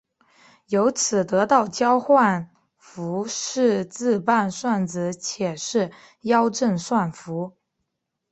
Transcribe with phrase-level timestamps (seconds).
[0.65, 7.55] 由此得到交换算符是自伴算子且是幺正算符。